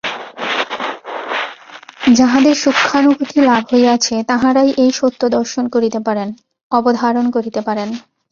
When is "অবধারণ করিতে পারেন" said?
6.71-7.89